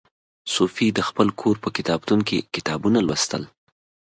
[0.53, 3.43] صوفي د خپل کور په کتابتون کې کتابونه لوستل.